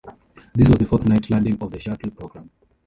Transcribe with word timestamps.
This 0.55 0.67
was 0.67 0.79
the 0.79 0.85
fourth 0.85 1.05
night 1.07 1.29
landing 1.29 1.59
of 1.61 1.69
the 1.69 1.79
shuttle 1.79 2.09
program. 2.09 2.49